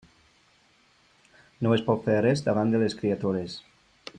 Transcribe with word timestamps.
No 1.67 1.75
es 1.75 1.83
pot 1.91 2.03
fer 2.07 2.17
res 2.27 2.43
davant 2.51 2.73
de 2.77 2.81
les 2.85 2.97
criatures. 3.03 3.59